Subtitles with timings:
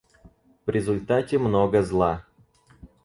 [0.65, 2.25] В результате много зла.